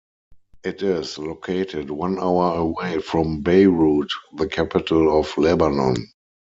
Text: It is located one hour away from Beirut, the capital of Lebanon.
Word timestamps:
It 0.63 0.81
is 0.81 1.19
located 1.19 1.91
one 1.91 2.17
hour 2.19 2.55
away 2.57 3.01
from 3.01 3.41
Beirut, 3.43 4.09
the 4.33 4.47
capital 4.47 5.19
of 5.19 5.37
Lebanon. 5.37 6.07